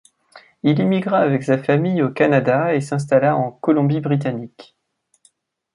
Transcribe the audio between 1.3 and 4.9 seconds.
sa famille au Canada et s'installa en Colombie Britannique.